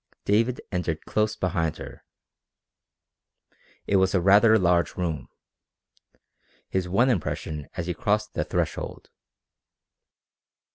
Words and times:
David 0.25 0.61
entered 0.71 1.05
close 1.05 1.35
behind 1.35 1.77
her. 1.77 2.03
It 3.85 3.97
was 3.97 4.15
a 4.15 4.19
rather 4.19 4.57
large 4.57 4.95
room 4.97 5.29
his 6.67 6.89
one 6.89 7.11
impression 7.11 7.69
as 7.77 7.85
he 7.85 7.93
crossed 7.93 8.33
the 8.33 8.43
threshold. 8.43 9.11